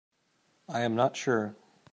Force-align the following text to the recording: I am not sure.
I 0.67 0.81
am 0.81 0.95
not 0.95 1.15
sure. 1.15 1.55